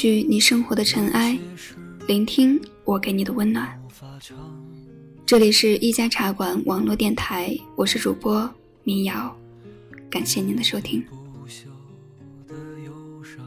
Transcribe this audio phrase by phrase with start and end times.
[0.00, 1.38] 去你生活的尘埃，
[2.08, 3.78] 聆听我给你的温暖。
[5.26, 8.50] 这里是一家茶馆网络电台，我是主播
[8.82, 9.36] 民谣，
[10.08, 11.04] 感谢您的收听。
[11.10, 11.66] 不朽
[12.48, 13.44] 的忧伤。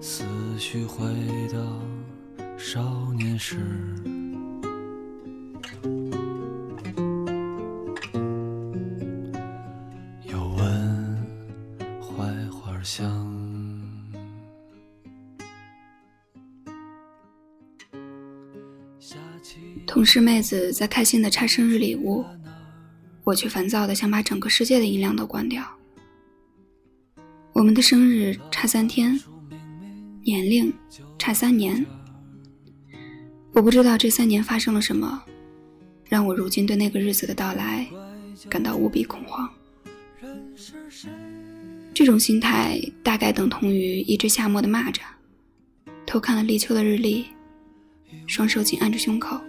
[0.00, 0.24] 思
[0.58, 1.06] 绪回
[1.52, 1.60] 到
[2.56, 3.58] 少年时，
[19.98, 22.24] 同事妹子在开心的拆生日礼物，
[23.24, 25.68] 我却烦躁的想把整个世界的音量都关掉。
[27.52, 29.18] 我们的生日差三天，
[30.22, 30.72] 年龄
[31.18, 31.84] 差三年。
[33.52, 35.20] 我不知道这三年发生了什么，
[36.04, 37.84] 让我如今对那个日子的到来
[38.48, 39.50] 感到无比恐慌。
[41.92, 45.00] 这种心态大概等同于一只夏末的蚂蚱，
[46.06, 47.26] 偷看了立秋的日历，
[48.28, 49.40] 双手紧按着胸口，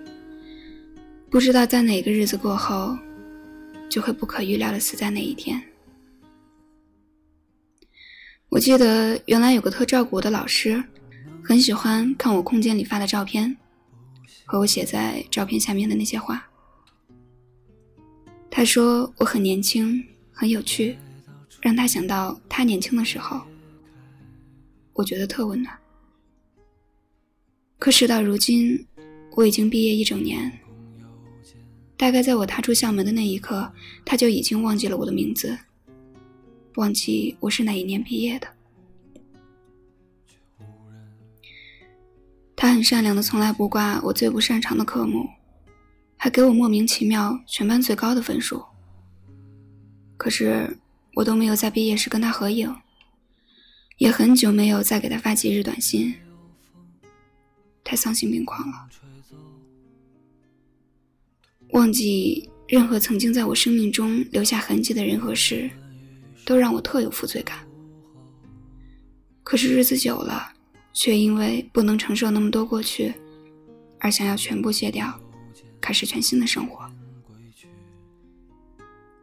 [1.30, 2.98] 不知道在哪个日子过后，
[3.88, 5.62] 就会不可预料的死在那一天。
[8.50, 10.84] 我记得原来有个特照顾我的老师，
[11.44, 13.56] 很喜欢看我空间里发的照片，
[14.44, 16.44] 和我写在照片下面的那些话。
[18.50, 20.98] 他说我很年轻，很有趣，
[21.62, 23.39] 让他想到他年轻的时候，
[24.94, 25.78] 我觉得特温暖。
[27.78, 28.84] 可事到如今，
[29.34, 30.52] 我已经毕业一整年，
[31.99, 33.73] 大概在我踏出校门的那一刻，
[34.05, 35.60] 他就已经忘记了我的名字。
[36.76, 38.48] 忘记我是哪一年毕业的。
[42.55, 45.27] 他很善良的，从来不挂我最不擅长的科目，
[46.15, 48.64] 还给我莫名其妙全班最高的分数。
[50.15, 50.77] 可是
[51.15, 52.73] 我都没有在毕业时跟他合影，
[53.98, 56.15] 也很久没有再给他发几日短信，
[57.83, 58.88] 太丧心病狂了。
[61.72, 65.70] 忘记任何曾经在我生命中留下痕迹的人和事。
[66.46, 67.60] 都让我特有负罪感。
[69.44, 70.52] 可是日子久了，
[70.94, 73.14] 却因为不能承受那么多过去，
[74.00, 75.14] 而想要全部卸掉，
[75.80, 76.90] 开始全新的生活。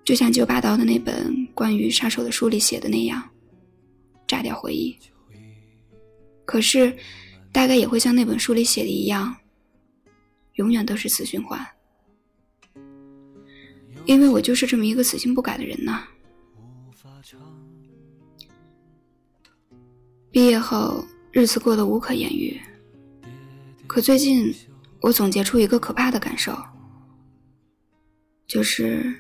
[0.05, 3.29] 就像九把刀的那本关于杀手的书里写的那样，
[4.25, 4.97] 炸掉回忆。
[6.45, 6.97] 可是，
[7.51, 9.35] 大概也会像那本书里写的一样，
[10.55, 11.67] 永远都是死循环。
[14.07, 16.05] 因为我就是这么一个死性不改的人呐。
[20.31, 22.61] 毕业后，日子过得无可言喻。
[23.87, 24.55] 可最近，
[25.01, 26.57] 我总结出一个可怕的感受，
[28.47, 29.15] 就是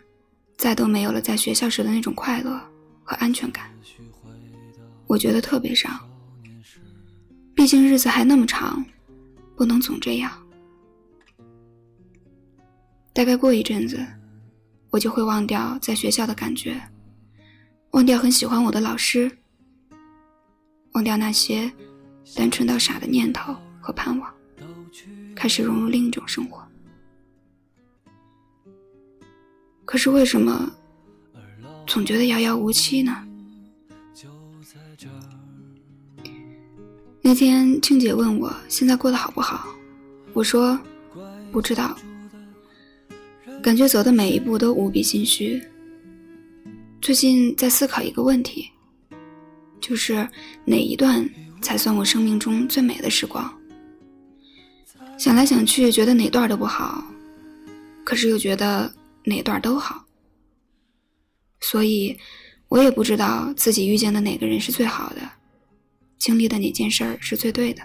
[0.56, 2.60] 再都没有了在学校时的那种快乐
[3.02, 3.70] 和安全感。
[5.06, 5.98] 我觉得特别伤。
[7.54, 8.84] 毕竟日子还那么长，
[9.56, 10.30] 不能总这样。
[13.14, 14.04] 大概过一阵子，
[14.96, 16.80] 我就会忘掉在学校的感觉，
[17.90, 19.30] 忘掉很喜欢我的老师。
[20.92, 21.70] 忘掉那些
[22.34, 24.34] 单纯到傻的念头和盼望，
[25.34, 26.66] 开始融入另一种生活。
[29.84, 30.74] 可是为什么
[31.86, 33.22] 总觉得遥遥无期呢？
[37.20, 39.68] 那天青姐问我现在过得好不好，
[40.32, 40.80] 我说
[41.52, 41.94] 不知道，
[43.66, 45.60] 感觉走的每一步都无比心虚。
[47.00, 48.70] 最近在思考一个问题。
[49.80, 50.14] 就是
[50.64, 51.28] 哪一段
[51.60, 53.52] 才算我生命中最美的时光？
[55.18, 57.04] 想来想去，觉得哪段都不好，
[58.04, 60.04] 可是又觉得哪段都好。
[61.60, 62.16] 所以，
[62.68, 65.28] 我也不知道自己遇见的哪个人是最好的，
[66.18, 67.82] 经历的哪件事儿是最对的。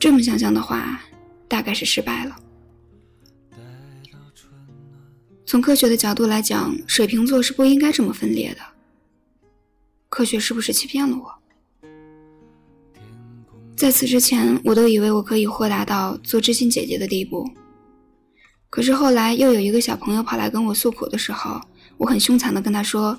[0.00, 1.00] 这么想想的话，
[1.46, 2.36] 大概是失败了。
[5.48, 8.60] 从科学的角度来讲，水瓶座是不应该这么分裂的。
[10.10, 11.34] 科学是不是欺骗了我？
[13.74, 17.50] 在此之前，我都以为我可以豁达到做知心姐姐的地步，
[18.68, 21.58] 可是后来又有一个小朋友跑来跟我诉苦的时候，
[21.96, 23.18] 我很凶残的跟他说：“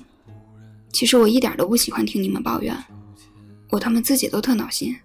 [0.94, 2.76] 其实我一点都不喜欢听你们抱怨，
[3.70, 4.96] 我他妈自己都特恼心。”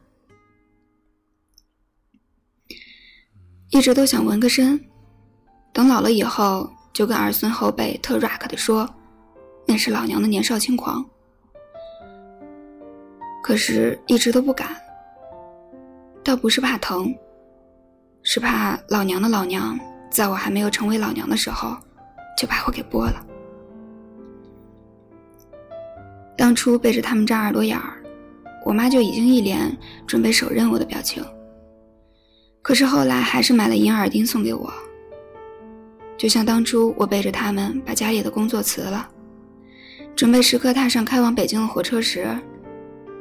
[3.72, 4.80] 一直都想纹个身，
[5.74, 8.90] 等老了以后就跟儿孙后辈特 rock 的说，
[9.68, 11.06] 那是老娘的年少轻狂。
[13.44, 14.70] 可是一直都不敢，
[16.24, 17.14] 倒不是怕疼，
[18.24, 19.78] 是怕老娘的老娘，
[20.10, 21.76] 在我还没有成为老娘的时候，
[22.38, 23.22] 就把我给剥了。
[26.38, 28.02] 当初背着他们扎耳朵眼儿，
[28.66, 29.78] 我妈就已经一脸
[30.08, 31.22] 准备手刃我的表情。
[32.62, 34.74] 可是后来还是买了银耳钉送给我，
[36.18, 39.10] 就像当初我背着他们把家里的工作辞了，
[40.16, 42.28] 准备时刻踏上开往北京的火车时，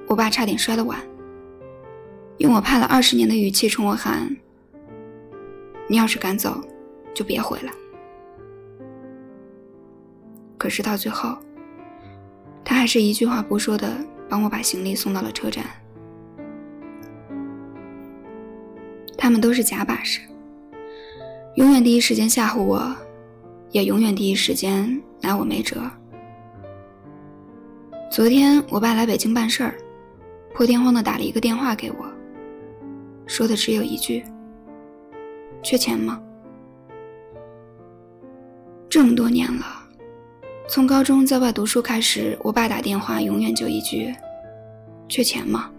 [0.06, 1.00] 我爸差点摔了碗，
[2.38, 4.34] 用我盼了二十年的语气冲我喊
[5.88, 6.62] ：“你要是敢走，
[7.12, 7.72] 就别回来。”
[10.56, 11.36] 可是到最后，
[12.64, 13.92] 他还是一句话不说的
[14.28, 15.64] 帮我把行李送到了车站。
[19.18, 20.20] 他们都是假把式，
[21.56, 22.92] 永远第一时间吓唬我，
[23.70, 25.80] 也永远第一时间拿我没辙。
[28.10, 29.76] 昨天我爸来北京办事儿，
[30.52, 32.12] 破天荒的打了一个电话给我，
[33.26, 34.24] 说的只有一句
[35.62, 36.20] ：“缺钱吗？”
[38.90, 39.64] 这么多年了，
[40.68, 44.12] 从高中在外读书开始，我爸打电话永远就一句
[45.08, 45.70] ：“缺钱吗？”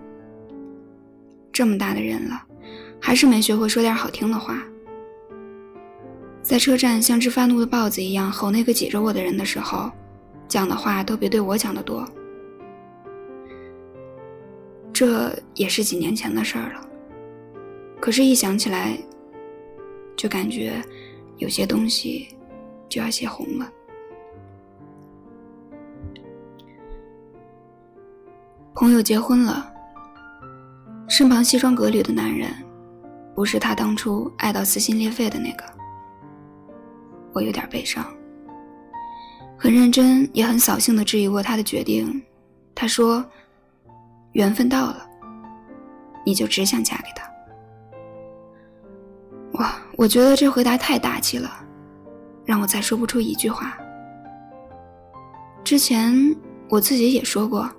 [1.51, 2.43] 这么大的人了。
[2.97, 4.63] 还是没学会说点好听的话。
[6.45, 9.91] 在车站像只发怒的豹子一样吼那个挤着我的人的时候，
[10.47, 12.07] 讲的话都比对我讲的多。
[14.93, 16.87] 这也是几年前的事儿了，
[17.99, 18.95] 可是，一想起来，
[20.15, 20.79] 就感觉
[21.37, 22.27] 有些东西
[22.87, 23.67] 就要泄洪了。
[28.75, 29.73] 朋友结婚了，
[31.09, 32.51] 身旁西装革履的男人。
[33.33, 35.65] 不是他当初爱到撕心裂肺的那个，
[37.35, 38.03] 我有点悲伤。
[39.57, 42.23] 很认真也很扫兴的质疑过他的决定。
[42.73, 43.23] 他说
[44.33, 45.05] ：“缘分到了，
[46.25, 47.29] 你就只想嫁给他。”
[49.59, 51.49] 哇，我觉得这回答太大气了，
[52.45, 53.77] 让我再说不出一句话。
[55.63, 56.13] 之前
[56.69, 57.69] 我自己也说过，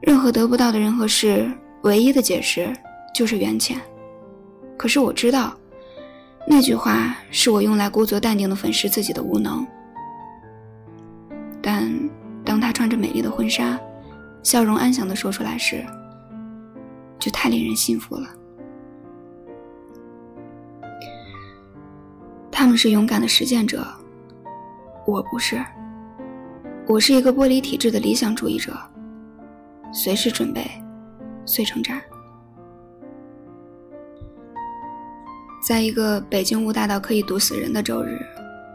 [0.00, 1.50] 任何得不到的人和事，
[1.82, 2.72] 唯一的解释
[3.14, 3.80] 就是缘浅。
[4.76, 5.56] 可是我知道，
[6.46, 9.66] 那句话是我用来故作淡定的粉饰自己的无能。
[11.62, 11.90] 但
[12.44, 13.78] 当他穿着美丽的婚纱，
[14.42, 15.84] 笑容安详的说出来时，
[17.18, 18.28] 就太令人信服了。
[22.52, 23.84] 他们是勇敢的实践者，
[25.06, 25.64] 我不是。
[26.86, 28.76] 我是一个玻璃体质的理想主义者，
[29.92, 30.70] 随时准备
[31.46, 32.00] 碎成渣。
[35.64, 38.20] 在一个北京雾大到可以毒死人的周日，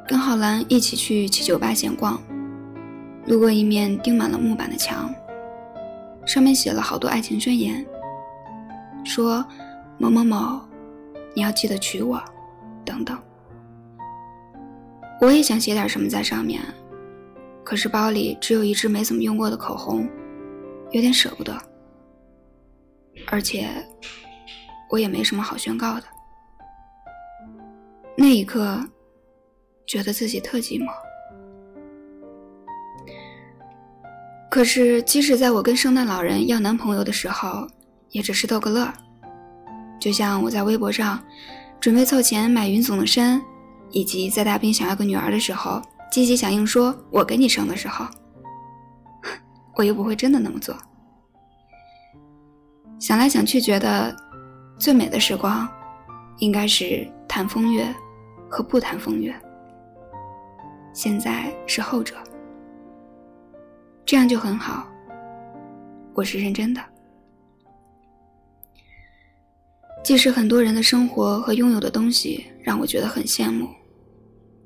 [0.07, 2.19] 跟浩兰一起去七九八闲逛，
[3.27, 5.13] 路过一面钉满了木板的墙，
[6.25, 7.85] 上面写了好多爱情宣言，
[9.05, 9.45] 说
[9.99, 10.59] 某某某，
[11.35, 12.19] 你要记得娶我，
[12.83, 13.15] 等等。
[15.21, 16.59] 我也想写点什么在上面，
[17.63, 20.09] 可是包里只有一支没怎么用过的口红，
[20.89, 21.55] 有点舍不得，
[23.27, 23.69] 而且
[24.89, 26.03] 我也没什么好宣告的。
[28.21, 28.77] 那一刻，
[29.87, 30.89] 觉得自己特寂寞。
[34.51, 37.65] 可是，即使在我跟圣诞老人要男朋友的时候，
[38.09, 38.91] 也只是逗个乐
[40.01, 41.17] 就像我在微博上
[41.79, 43.41] 准备凑钱买云总的身，
[43.89, 48.05] 以及在大兵想要个女儿的时候，积极响应说“我给你生”的时候，
[49.77, 50.75] 我又不会真的那么做。
[52.99, 54.13] 想来想去，觉得
[54.77, 55.65] 最美的时光，
[56.39, 57.87] 应该是谈风月。
[58.49, 59.33] 和不谈风月，
[60.91, 62.15] 现在是后者，
[64.03, 64.87] 这样就很好。
[66.15, 66.83] 我是认真的。
[70.03, 73.67] 即使很多人的生活和拥有的东西让我觉得很羡慕，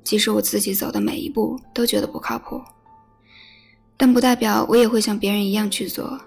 [0.02, 2.60] 即使我自己走的每一步都觉得不靠谱，
[3.96, 6.18] 但不代表我也会像别人一样去做。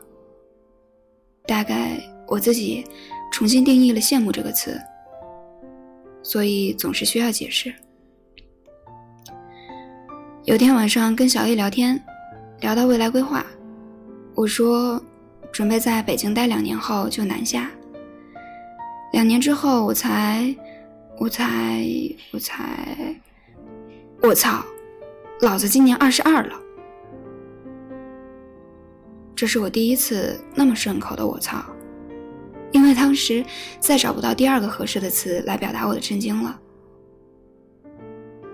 [1.48, 2.86] 大概我自己
[3.32, 4.80] 重新定义了“羡慕”这个词。
[6.28, 7.74] 所以总是需要解释。
[10.44, 11.98] 有天晚上跟小 A 聊天，
[12.60, 13.46] 聊到未来规划，
[14.36, 15.02] 我说
[15.54, 17.72] 准备在北京待两年后就南下。
[19.14, 20.54] 两年之后我才，
[21.18, 21.82] 我才，
[22.34, 23.16] 我才，
[24.22, 24.66] 我操！
[25.40, 26.60] 老子今年二十二了。
[29.34, 31.64] 这是我第一次那么顺口的“我操”，
[32.72, 33.44] 因为当时
[33.80, 36.60] 再找不到第二个合适的词来表达我的震惊了。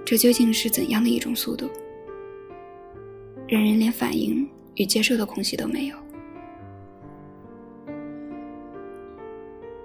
[0.06, 1.70] 这究竟是怎样的一种速度，
[3.48, 5.96] 让人连反应与接受的空隙都没有？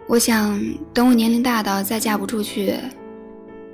[0.06, 0.58] 我想，
[0.92, 2.74] 等我年龄大到再嫁不出去，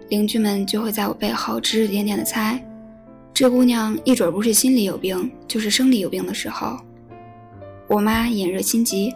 [0.08, 2.60] 邻居们就会在我背后指指点点的猜，
[3.32, 6.76] 这姑娘一准不是心里有病，就是生理有病的时候。
[7.86, 9.14] 我妈眼热心急，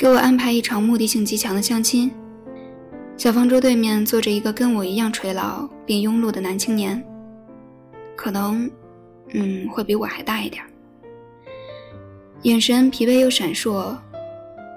[0.00, 2.10] 给我安排一场目的性极强的相亲。
[3.18, 7.04] 小方桌对面坐着一个跟我一样垂老并庸碌的男青年，
[8.16, 8.70] 可能，
[9.34, 10.64] 嗯，会比我还大一点
[12.44, 13.94] 眼神疲惫又闪烁，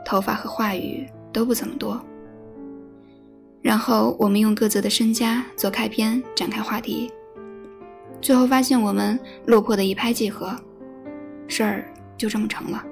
[0.06, 1.08] 头发和话语。
[1.32, 2.00] 都不怎么多。
[3.62, 7.12] 然后我们用各自的身家做开篇，展开话题。
[8.22, 10.56] 最后发现我们落魄的一拍即合，
[11.48, 12.86] 事儿就这么成了。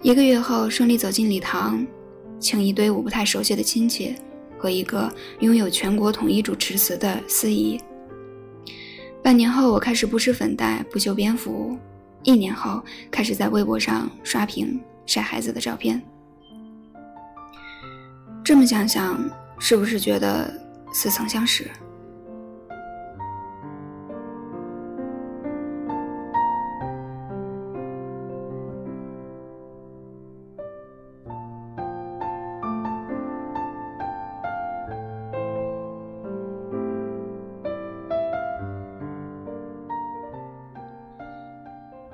[0.00, 1.84] 一个月后，顺利走进礼堂，
[2.38, 4.14] 请一堆我不太熟悉的亲戚
[4.56, 7.80] 和一个拥有全国统一主持词的司仪。
[9.22, 11.76] 半年后，我开始不施粉黛，不修边幅。
[12.22, 16.00] 一年后，开始在微博上刷屏晒孩子的照片。
[18.44, 19.18] 这么想想，
[19.58, 20.48] 是不是觉得
[20.92, 21.68] 似曾相识？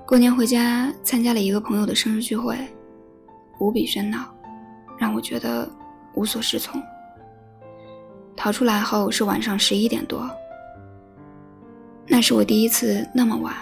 [0.06, 2.56] 过年回家参加了一个朋友的生日聚会，
[3.58, 4.32] 无比喧闹，
[4.98, 5.70] 让我觉得。
[6.16, 6.80] 无所适从。
[8.36, 10.30] 逃出来后是晚上十一点多，
[12.06, 13.52] 那是我第一次那么晚，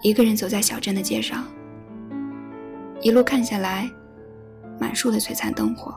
[0.00, 1.44] 一个人走在小镇的街上。
[3.02, 3.90] 一路看下来，
[4.80, 5.94] 满树的璀璨灯火，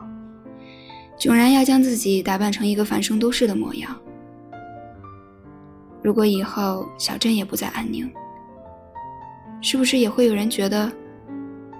[1.18, 3.98] 迥然要将自己打扮成一个繁盛都市的模样。
[6.02, 8.06] 如果以后小镇也不再安宁，
[9.66, 10.88] 是不是也会有人觉得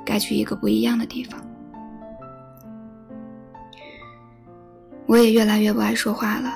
[0.05, 1.41] 该去一个不一样的地方？
[5.07, 6.53] 我也越来越不爱说话了。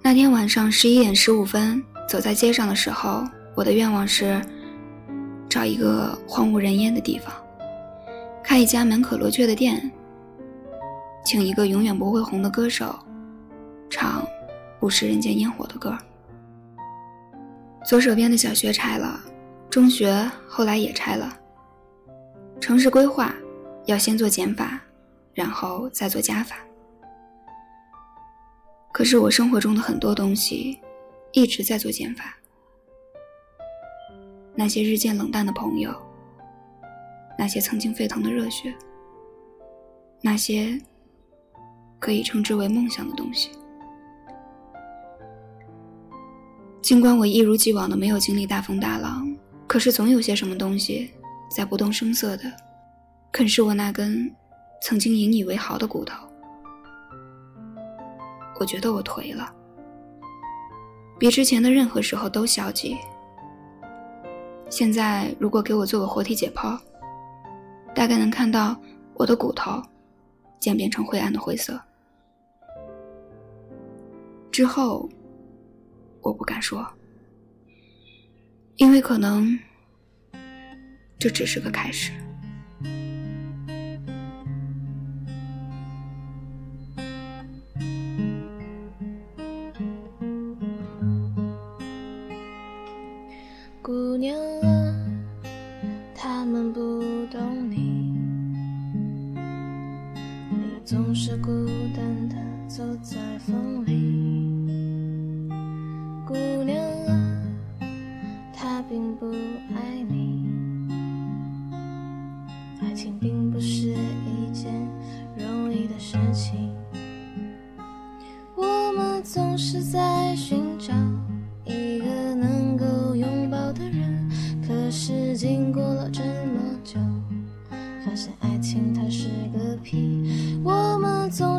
[0.00, 3.22] 那天晚上十一点十五分，走在街上的时候，
[3.54, 4.40] 我的愿望是
[5.50, 7.30] 找一个荒无人烟的地方，
[8.42, 9.92] 开一家门可罗雀的店，
[11.26, 12.98] 请一个永远不会红的歌手，
[13.90, 14.26] 唱
[14.78, 15.94] 不食人间烟火的歌。
[17.84, 19.20] 左手边的小学拆了，
[19.70, 21.38] 中学后来也拆了。
[22.60, 23.32] 城市规划
[23.86, 24.80] 要先做减法，
[25.32, 26.56] 然后再做加法。
[28.92, 30.78] 可是我生活中的很多东西，
[31.32, 32.36] 一直在做减法。
[34.56, 35.94] 那些日渐冷淡的朋友，
[37.38, 38.74] 那些曾经沸腾的热血，
[40.20, 40.78] 那些
[42.00, 43.50] 可以称之为梦想的东西。
[46.82, 49.29] 尽管我一如既往的没有经历大风大浪，
[49.70, 51.12] 可是总有些什么东西，
[51.48, 52.42] 在不动声色的
[53.30, 54.28] 啃食我那根
[54.82, 56.26] 曾经引以为豪的骨头。
[58.58, 59.54] 我觉得我颓了，
[61.20, 62.96] 比之前的任何时候都消极。
[64.68, 66.76] 现在如果给我做个活体解剖，
[67.94, 68.76] 大概能看到
[69.14, 69.80] 我的骨头
[70.58, 71.80] 渐变成灰暗的灰色。
[74.50, 75.08] 之后，
[76.22, 76.84] 我不敢说，
[78.80, 79.58] 因为可能
[81.18, 82.12] 这只是个开始。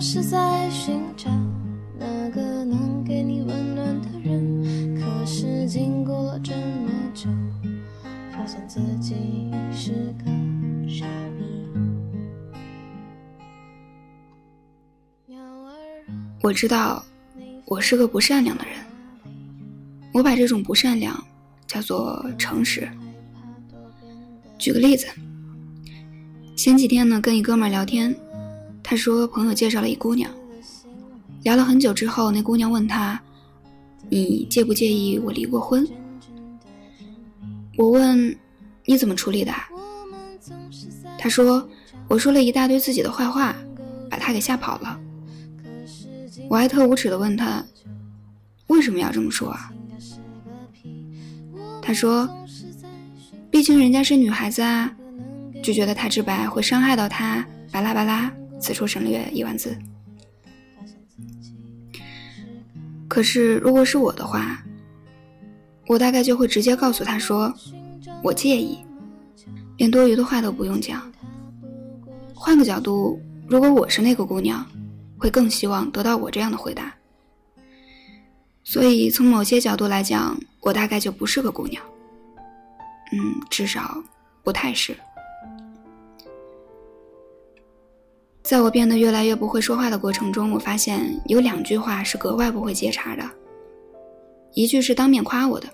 [0.01, 1.29] 是在寻找
[2.00, 7.29] 那个能给你温暖的人，可是经过了这么久，
[8.31, 9.13] 发现自己
[9.72, 10.25] 是个
[10.89, 11.05] 傻
[11.38, 11.46] 逼。
[15.27, 15.70] 鸟儿。
[16.41, 17.05] 我知道
[17.67, 18.74] 我是个不善良的人，
[20.15, 21.24] 我把这种不善良
[21.67, 22.89] 叫做诚实。
[24.58, 25.05] 举个例子，
[26.55, 28.15] 前几天呢跟一哥们聊天，
[28.83, 30.29] 他说朋友介绍了一姑娘，
[31.43, 33.21] 聊了很久之后，那姑娘问他
[34.09, 35.88] ：“你介不介意我离过婚？”
[37.77, 38.35] 我问
[38.85, 39.53] ：“你怎么处理的？”
[41.17, 41.65] 他说
[42.09, 43.55] ：“我说了一大堆自己的坏话，
[44.09, 45.00] 把他给吓跑了。”
[46.50, 47.63] 我还特无耻的问他
[48.67, 49.71] ：“为什么要这么说啊？”
[51.81, 52.29] 他说
[53.50, 54.93] ：“毕竟人家是女孩子啊，
[55.63, 58.29] 就觉得太直白会伤害到她。”巴拉巴拉，
[58.62, 59.75] 此处省略一万字。
[63.08, 64.63] 可是如果是我的话，
[65.88, 67.53] 我大概就会直接告诉他说
[68.24, 68.80] ：“我介意。”
[69.77, 71.12] 连多余的话都不用讲。
[72.34, 74.65] 换个角度，如果我是那个姑娘，
[75.18, 76.94] 会更希望得到我这样的回答。
[78.63, 81.84] 所以从某些角度来讲，我大概就不是个姑娘。
[83.12, 84.01] 嗯，至少
[84.44, 84.96] 不太是。
[88.43, 93.24] 在我变得越来越不会说话的过程中，我发现有两句话是格外不会接茬的。
[94.53, 95.67] 一句是当面夸我的，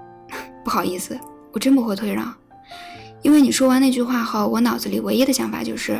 [0.62, 1.18] 不好意思，
[1.52, 2.32] 我真不会退让。
[3.22, 5.98] 因为你说完那句话后，我脑子里唯一的想法就是，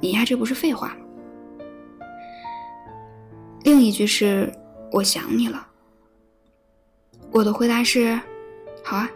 [0.00, 0.96] 你呀，这不是废话吗？
[3.62, 4.52] 另一句是
[4.90, 5.66] 我想你了。
[7.30, 8.20] 我的回答是，
[8.82, 9.08] 好啊，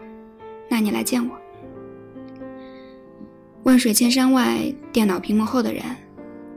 [0.69, 1.40] 那你来见我。
[3.63, 5.83] 万水千山外，电脑屏幕后的人，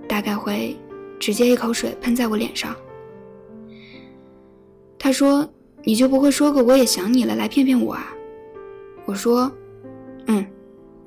[0.09, 0.77] 大概会
[1.21, 2.75] 直接一口水喷在我脸上。
[4.99, 5.47] 他说
[5.85, 8.09] ：“你就不会说个我也想你了来骗骗我啊？”
[9.05, 9.53] 我说。
[10.27, 10.43] 嗯，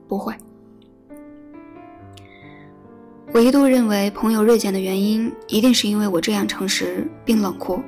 [0.07, 0.31] 不会。
[3.33, 7.81] 我一度认为朋友锐减的原因，一定是因为我这样诚实并冷酷。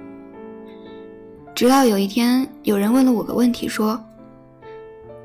[1.54, 4.04] 直到有一天，有人问了我个问题，说：“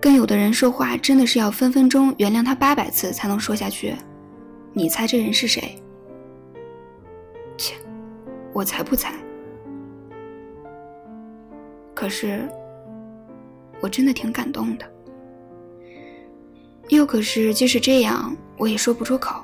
[0.05, 3.95] 跟有的人说话，真的是要分分钟原谅他八百次才能说下去。”
[4.75, 5.83] 你猜这人是谁？
[7.57, 7.75] 切，
[8.53, 9.15] 我才不猜。
[11.95, 12.47] 可是，
[13.81, 14.85] 我真的挺感动的。
[16.91, 19.43] 又可是，即使这样，我也说不出口。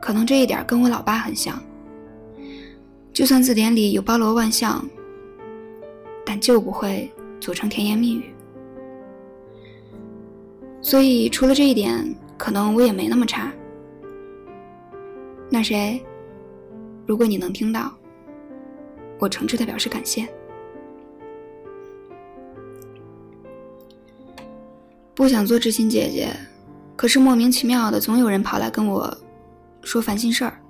[0.00, 1.62] 可能这一点跟我老爸很像。
[3.12, 4.82] 就算字典里有包罗万象，
[6.24, 8.32] 但就不会组成甜言蜜语。
[10.80, 13.52] 所以，除了这一点，可能我也没那么差。
[15.50, 16.02] 那谁，
[17.06, 17.92] 如果你能听到，
[19.18, 20.28] 我诚挚的表示感谢。
[25.14, 26.32] 不想做知心姐姐，
[26.94, 29.12] 可是莫名其妙的，总有人跑来跟我
[29.82, 30.60] 说烦心事儿。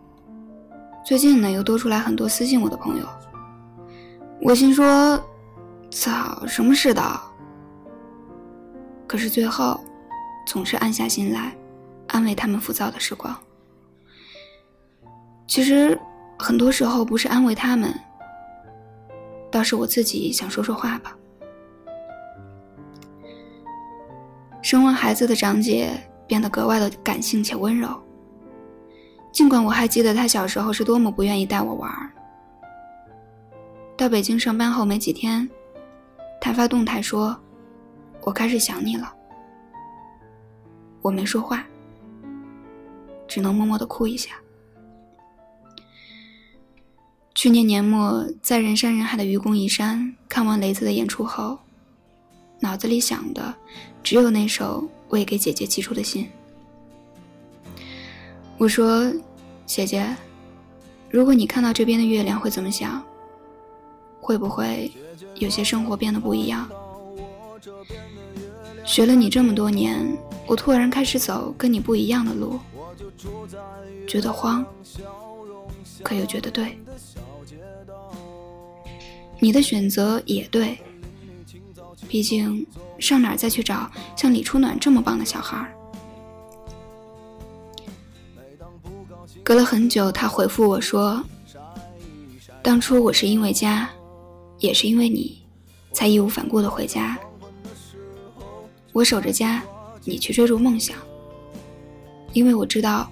[1.05, 3.07] 最近呢，又多出来很多私信我的朋友。
[4.41, 5.23] 我心说，
[5.91, 7.31] 操，什么世道？
[9.07, 9.79] 可是最后，
[10.49, 11.55] 总是暗下心来，
[12.07, 13.37] 安慰他们浮躁的时光。
[15.47, 16.01] 其实，
[16.39, 17.95] 很多时候不是安慰他们，
[19.51, 21.15] 倒是我自己想说说话吧。
[24.63, 25.91] 生完孩子的长姐
[26.27, 27.91] 变得格外的感性且温柔。
[29.31, 32.13] 尽管我还记得她小时候是多么不愿意带我玩。
[33.99, 35.47] 到北京上班后没几天，
[36.41, 37.39] 她发动态说
[38.25, 39.13] ：“我开始想你了。”
[41.09, 41.65] 我没说话，
[43.27, 44.33] 只能默默的哭一下。
[47.35, 51.59] 去年年末，在人山人海的愚公移山看完雷子的演出后。
[52.61, 53.55] 脑子里想的
[54.03, 56.29] 只有那首未给姐姐寄出的信。
[58.59, 59.11] 我说
[59.65, 60.15] ：“姐姐，
[61.09, 63.03] 如果你看到这边的月亮会怎么想？
[64.21, 64.93] 会不会
[65.37, 66.69] 有些生活变得不一样？
[68.85, 70.05] 学了你这么多年，
[70.49, 72.59] 我突然开始走跟你不一样的路，
[74.09, 74.65] 觉得慌，
[76.03, 76.79] 可又觉得对。
[79.39, 80.79] 你的选择也对。”
[82.09, 82.67] 毕竟，
[82.99, 85.71] 上哪儿再去找像李初暖这么棒的小孩？
[89.45, 91.23] 隔了很久，他回复我说
[92.63, 93.91] ：“当初我是因为家，
[94.59, 95.43] 也是因为你，
[95.93, 97.19] 才义无反顾的回家。
[98.93, 99.63] 我守着家，
[100.09, 100.97] 你去追逐梦想。
[102.33, 103.11] 因为我知道，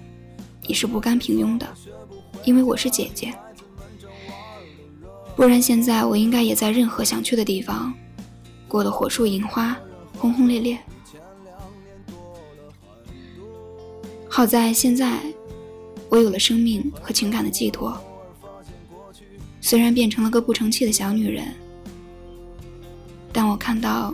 [0.63, 1.67] 你是不甘平庸的，
[2.43, 3.33] 因为我是姐姐。
[5.35, 7.93] 不然现在我应该也在任何想去的地方。”
[8.67, 9.77] 过得火树银花，
[10.17, 10.77] 轰轰烈烈。
[14.27, 15.21] 好在现在，
[16.09, 17.97] 我有了生命和情感的寄托，
[19.61, 21.53] 虽然变成了个不成器的小女人，
[23.31, 24.13] 但我看到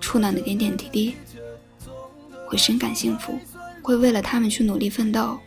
[0.00, 1.14] 处男的点点滴滴，
[2.50, 3.38] 会深感幸福，
[3.80, 5.38] 会为了他们去努力奋斗。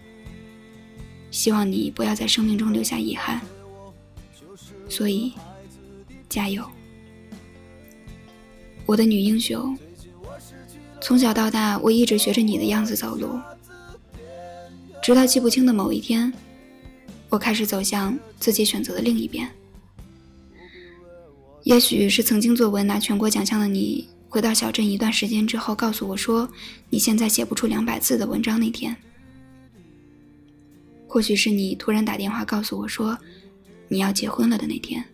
[1.32, 3.42] 希望你不要在生命中留下遗憾，
[4.88, 5.34] 所以
[6.30, 6.64] 加油，
[8.86, 9.78] 我的女英雄。
[11.02, 13.38] 从小到大，我一直学着你的样子走路，
[15.02, 16.32] 直到记不清的某一天，
[17.28, 19.50] 我开始走向自己选择的另一边。
[21.64, 26.52] 也许是曾经作文拿全国奖项的你，回到小镇一段时间之后，告诉我说
[26.90, 28.98] 你现在写不出两百字的文章那天。
[31.08, 33.16] 或许是你突然打电话告诉我说，
[33.88, 35.06] 你要结婚了的那天。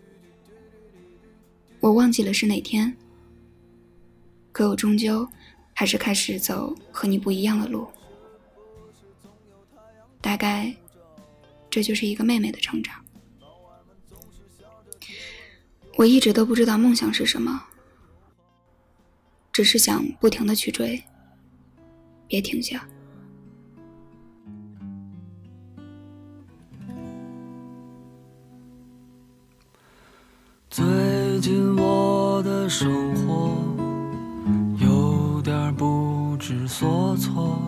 [1.82, 2.96] 我忘记了是哪天，
[4.54, 5.28] 可我终究
[5.74, 7.86] 还是开始走和你不一样的路。
[10.22, 10.74] 大概，
[11.70, 12.96] 这就是一个妹妹的成长。
[15.98, 17.62] 我一直都不知道梦想是什么，
[19.60, 21.04] 只是想不停的去追，
[22.30, 22.88] 别停下。
[30.70, 30.86] 最
[31.42, 33.54] 近我的生活
[34.78, 37.62] 有点不知所措，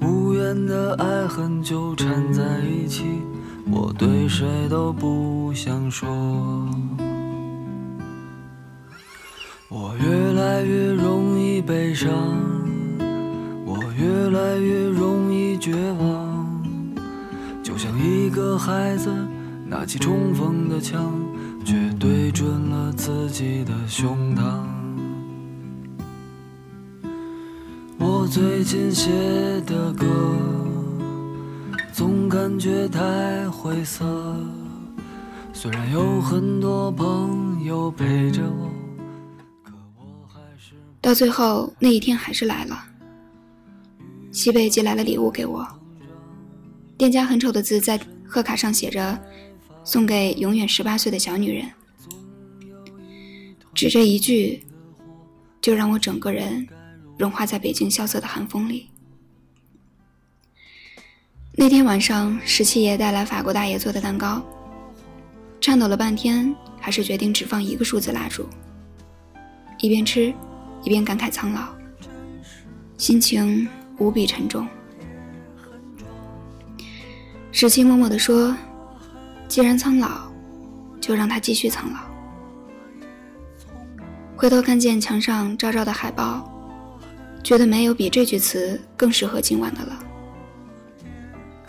[0.00, 3.04] 无缘的爱恨纠缠在一起，
[3.70, 6.08] 我对谁都不想说。
[9.70, 12.10] 我越来越容易悲伤，
[13.64, 16.62] 我越来越容易绝望，
[17.62, 19.14] 就像一个孩子
[19.66, 21.12] 拿起冲锋的枪。
[21.62, 24.42] 却对准了自己的胸膛。
[27.98, 29.10] 我最近写
[29.66, 30.06] 的歌，
[31.92, 34.04] 总感觉太灰色。
[35.52, 38.68] 虽然有很多朋友陪着我，
[41.00, 42.84] 到最后那一天还是来了。
[44.32, 45.66] 西贝寄来了礼物给我，
[46.96, 49.18] 店家很丑的字在贺卡上写着。
[49.82, 51.66] 送给永远十八岁的小女人，
[53.74, 54.62] 只这一句，
[55.62, 56.68] 就让我整个人
[57.16, 58.90] 融化在北京萧瑟的寒风里。
[61.52, 64.44] 那天晚上，十七爷带来法国大爷做的蛋糕，
[65.62, 68.46] 颤抖了半天，还是决定只放一个数字蜡烛。
[69.78, 70.32] 一边吃，
[70.82, 71.68] 一边感慨苍老，
[72.96, 74.66] 心情无比沉重。
[77.52, 78.56] 十七默默地说。
[79.48, 80.30] 既然苍老，
[81.00, 81.98] 就让他继续苍老。
[84.36, 86.48] 回头看见墙上昭昭的海报，
[87.42, 89.98] 觉得没有比这句词更适合今晚的了。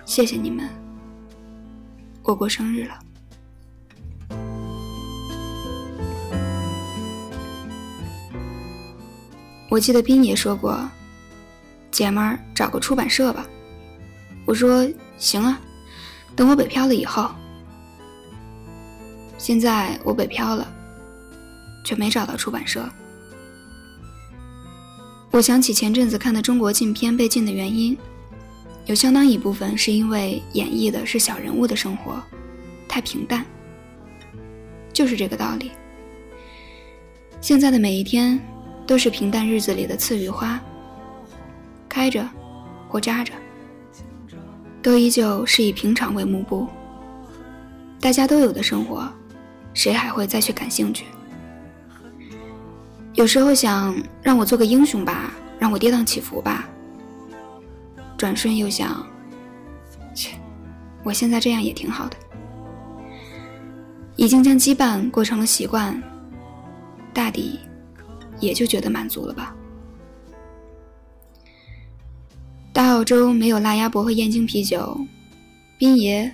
[0.06, 0.70] 谢谢你们，
[2.22, 3.00] 我过生日了。
[9.72, 10.78] 我记得斌爷说过
[11.92, 13.48] ：“姐们儿，找个出版社吧。”
[14.44, 14.86] 我说
[15.18, 15.58] ：“行啊，
[16.36, 17.32] 等我北漂了以后。”
[19.40, 20.70] 现在我北漂了，
[21.86, 22.86] 却没找到出版社。
[25.32, 27.98] 我想起前阵子看的中国禁片被禁的原因，
[28.88, 32.22] 有相当一部分是因为演绎的是小人物的生活，
[32.90, 33.46] 太平淡。
[34.92, 35.72] 就是这个道理。
[37.40, 38.38] 现在的每一天，
[38.92, 40.60] 都是平淡日子里的刺羽花，
[41.88, 42.28] 开着，
[42.90, 43.32] 或扎着，
[44.82, 46.68] 都依旧是以平常为幕布。
[48.02, 49.10] 大家都有的生活。
[49.74, 51.06] 谁还会再去感兴趣？
[53.14, 56.68] 有时候想让我做个英雄吧，让我跌宕起伏吧。
[58.18, 59.08] 转瞬又想，
[60.14, 60.36] 切，
[61.02, 62.18] 我现在这样也挺好的。
[64.18, 66.04] 已经将羁绊过成了习惯，
[67.14, 67.58] 大抵
[68.42, 69.56] 也就觉得满足了吧。
[72.74, 75.00] 大澳洲没有辣鸭脖和燕京啤酒，
[75.78, 76.30] 斌爷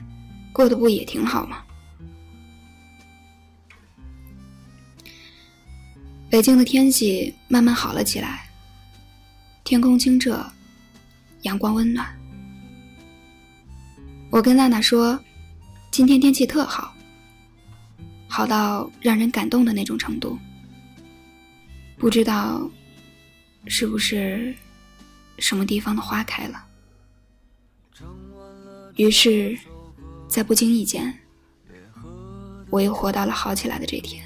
[0.52, 1.64] 过得不也挺好吗？
[6.30, 8.50] 北京的天气慢慢好了起来，
[9.64, 10.46] 天空清澈，
[11.44, 12.08] 阳光温暖。
[14.30, 15.18] 我跟娜娜说，
[15.90, 16.94] 今天天气特好，
[18.28, 20.38] 好到让人感动的那种程度。
[21.98, 22.70] 不知道
[23.68, 24.56] 是不是
[25.40, 26.64] 什么地方的花开了？
[28.96, 29.58] 于是，
[30.28, 31.18] 在不经意间，
[32.70, 34.24] 我又活到了好起来的这天。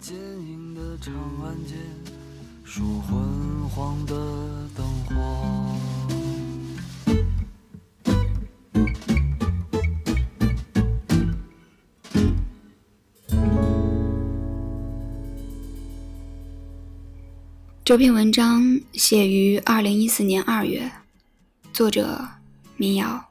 [0.00, 1.74] 坚硬的长安街，
[2.64, 4.14] 数昏黄的
[4.76, 6.17] 灯火。
[17.88, 20.92] 这篇文章写于二零一四年二月，
[21.72, 22.20] 作者
[22.76, 23.30] 民谣。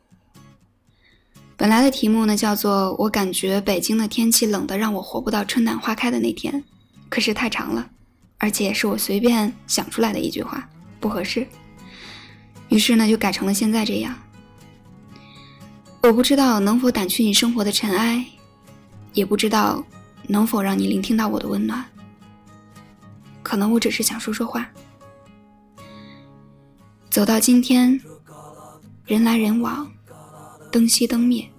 [1.56, 6.64] 本来的题目呢叫做“我感觉北京的天气冷得让我活不到春暖花开的那天”，
[7.08, 7.88] 可是太长了，
[8.40, 10.68] 而且是我随便想出来的一句话，
[11.00, 11.48] 不合适。
[12.70, 14.16] 于是呢就改成了现在这样。
[16.02, 18.26] 我不知道能否掸去你生活的尘埃，
[19.14, 19.86] 也不知道
[20.24, 21.86] 能否让你聆听到我的温暖。
[23.48, 24.70] 可能我只是想说说话。
[27.10, 27.98] 走到今天，
[29.06, 29.90] 人来人往，
[30.70, 31.50] 灯熄灯灭，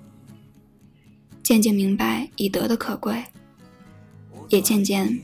[1.43, 3.25] 渐渐明白以德的可贵，
[4.51, 5.19] 也渐渐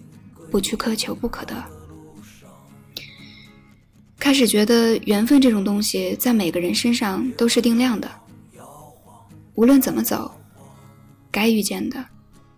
[0.51, 1.55] 不去苛求不可得。
[4.19, 8.11] 开始觉得缘分这种东西在每个人身上都是定量的，
[9.55, 10.35] 无论怎么走，
[11.31, 12.03] 该遇见的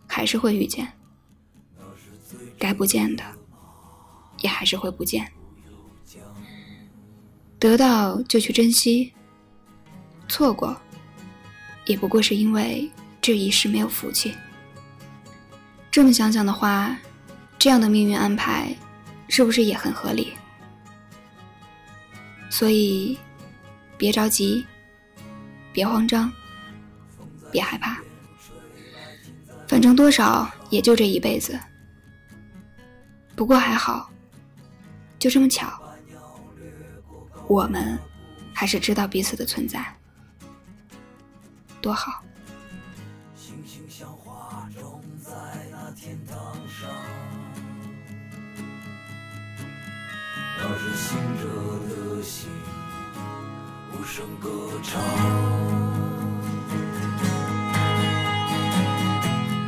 [0.07, 0.87] 还是会遇见，
[2.57, 3.36] 该不见的。
[4.47, 5.29] 也还是会不见，
[7.59, 9.13] 得到就去珍惜，
[10.29, 10.81] 错过，
[11.85, 12.89] 也不过是因为
[13.21, 14.33] 这一世没有福气。
[15.91, 16.97] 这么想想的话，
[17.59, 18.73] 这样的命运安排，
[19.27, 20.33] 是不是也很合理？
[22.49, 23.19] 所以，
[23.99, 24.65] 别着急，
[25.73, 26.33] 别慌张，
[27.51, 27.99] 别害怕，
[29.67, 31.59] 反正多少也就这一辈子。
[33.35, 34.09] 不过还好。
[35.19, 35.81] 就这么巧，
[37.49, 37.99] 我们
[38.55, 39.85] 还是知道彼此的存在，
[41.81, 42.23] 多好。
[43.35, 45.33] 星星像花种在
[45.71, 46.37] 那天堂
[46.69, 46.89] 上，
[50.59, 51.45] 那是醒着
[51.89, 52.49] 的心
[53.93, 55.03] 无声歌唱。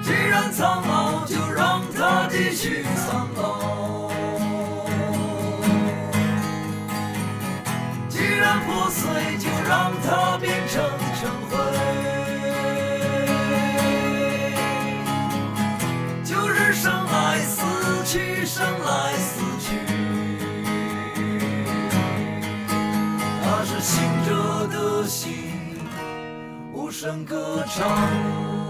[0.03, 3.38] 既然苍老，就让它继续苍老。
[8.89, 10.83] 碎，就让它变成
[11.21, 11.57] 尘灰。
[16.25, 17.63] 就是生来死
[18.05, 19.77] 去，生来死去。
[23.43, 25.79] 那是醒着的心，
[26.73, 28.68] 无声歌唱。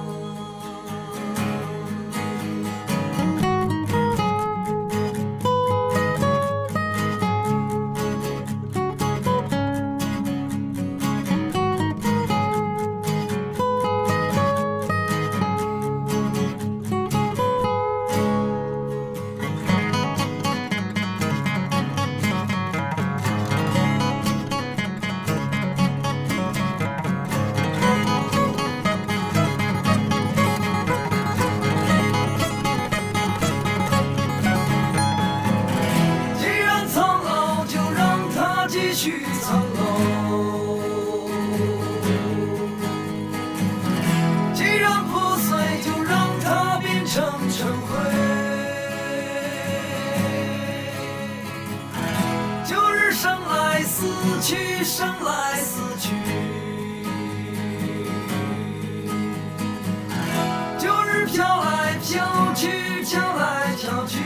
[62.58, 62.66] 去，
[63.04, 64.18] 飘来飘去。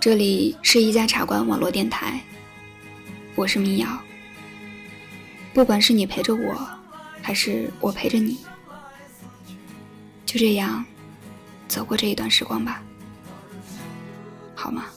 [0.00, 2.20] 这里是一家茶馆网络电台，
[3.36, 3.88] 我是民谣。
[5.54, 6.68] 不管是你陪着我，
[7.22, 8.44] 还是我陪着你，
[10.24, 10.84] 就这样
[11.68, 12.82] 走过这一段时光吧，
[14.56, 14.95] 好吗？